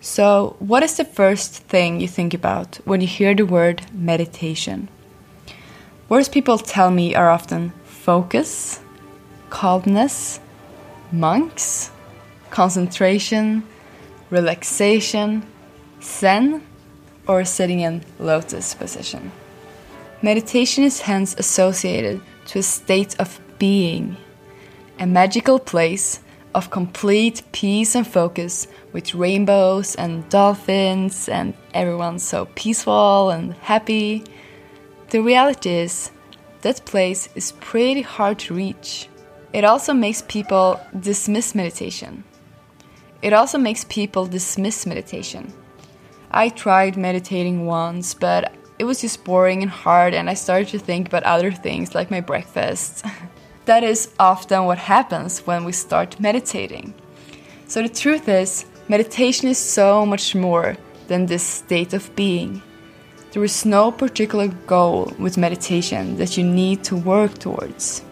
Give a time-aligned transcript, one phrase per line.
[0.00, 4.88] So, what is the first thing you think about when you hear the word meditation?
[6.08, 8.80] Words people tell me are often focus,
[9.50, 10.38] calmness,
[11.10, 11.90] monks,
[12.50, 13.64] concentration,
[14.30, 15.44] relaxation,
[16.02, 16.62] zen,
[17.26, 19.32] or sitting in lotus position.
[20.22, 24.16] Meditation is hence associated to a state of being,
[24.98, 26.20] a magical place
[26.56, 34.24] of complete peace and focus with rainbows and dolphins and everyone so peaceful and happy.
[35.10, 36.10] The reality is,
[36.62, 39.06] that place is pretty hard to reach.
[39.52, 42.24] It also makes people dismiss meditation.
[43.20, 45.52] It also makes people dismiss meditation.
[46.30, 50.78] I tried meditating once, but it was just boring and hard, and I started to
[50.78, 53.04] think about other things like my breakfast.
[53.66, 56.94] that is often what happens when we start meditating.
[57.66, 60.76] So, the truth is, meditation is so much more
[61.08, 62.62] than this state of being.
[63.32, 68.02] There is no particular goal with meditation that you need to work towards.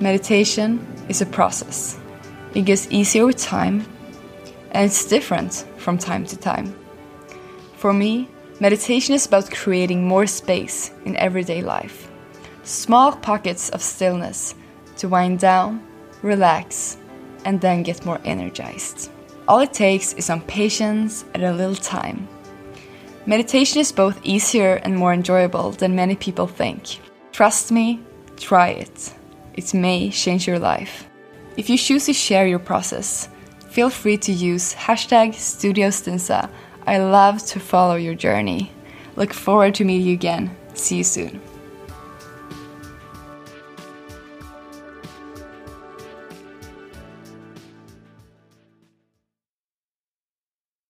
[0.00, 1.96] Meditation is a process,
[2.54, 3.86] it gets easier with time,
[4.72, 6.74] and it's different from time to time.
[7.76, 8.28] For me,
[8.60, 12.10] meditation is about creating more space in everyday life,
[12.64, 14.56] small pockets of stillness
[14.98, 15.82] to wind down,
[16.22, 16.96] relax,
[17.44, 19.10] and then get more energized.
[19.46, 22.28] All it takes is some patience and a little time.
[23.26, 26.98] Meditation is both easier and more enjoyable than many people think.
[27.32, 28.00] Trust me,
[28.36, 29.12] try it.
[29.54, 31.08] It may change your life.
[31.56, 33.28] If you choose to share your process,
[33.68, 36.50] feel free to use hashtag StudioStinsa
[36.86, 38.70] I love to follow your journey.
[39.16, 40.54] Look forward to meeting you again.
[40.74, 41.40] See you soon.